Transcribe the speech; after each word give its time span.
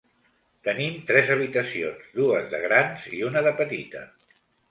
Tenim 0.67 0.95
tres 1.11 1.29
habitacions, 1.33 2.01
dues 2.17 2.49
de 2.55 2.63
grans 2.65 3.05
i 3.21 3.23
una 3.31 3.47
de 3.49 3.55
petita. 3.63 4.05